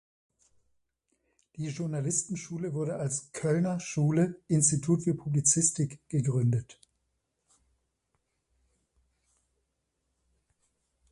[1.57, 6.79] Die Journalistenschule wurde als "Kölner Schule, Institut für Publizistik" gegründet.